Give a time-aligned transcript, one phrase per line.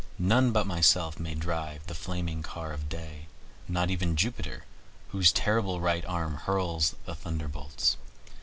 [0.17, 3.27] None but myself may drive the flaming car of day.
[3.67, 4.65] Not even Jupiter,
[5.09, 7.97] whose terrible right arm hurls the thunderbolts.